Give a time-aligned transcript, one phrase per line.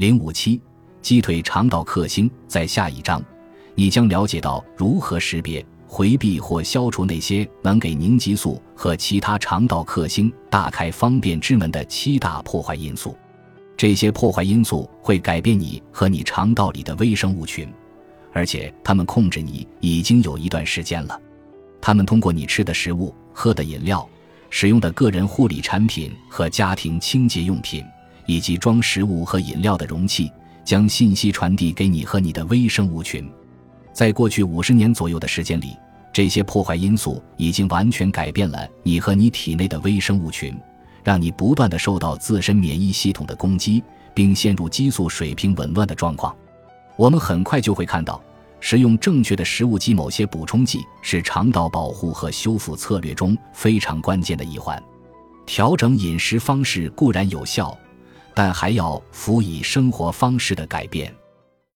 [0.00, 0.58] 零五七，
[1.02, 2.30] 击退肠道克星。
[2.48, 3.22] 在下一章，
[3.74, 13.14] 你将了解到如何识别、回避或消除那些能给凝集素和其他肠道克星大开方便之门的七大破坏因素。
[13.76, 17.68] 这些破坏因素会改变你和你肠道里的微生物群，
[18.32, 21.20] 而且它们控制你已经有一段时间了。
[21.78, 24.08] 它们通过你吃的食物、喝的饮料。
[24.48, 27.84] 使用的个人护理产品和家庭清洁用品，
[28.30, 30.30] 以及装食物和饮料的容器，
[30.64, 33.28] 将信息传递给你和你的微生物群。
[33.92, 35.76] 在过去五十年左右的时间里，
[36.12, 40.56] 这些破坏因素已经完全改变了你和你体内的微生物群，
[41.02, 43.82] 让你不断的受到自身免疫系统的攻击，
[44.14, 46.32] 并陷入激素水平紊乱的状况。
[46.96, 48.22] 我们很快就会看到。
[48.60, 54.80] 食用正确的食物及某些补充剂是肠道保护和修复策略中非常关键的一环。
[55.46, 57.76] 调整饮食方式固然有效，
[58.34, 61.14] 但还要辅以生活方式的改变。